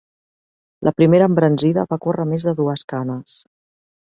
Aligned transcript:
La 0.87 0.93
primera 1.01 1.27
embranzida, 1.31 1.83
va 1.93 1.99
córrer 2.07 2.27
més 2.33 2.47
de 2.49 2.55
dugues 2.63 2.87
canes 2.95 3.37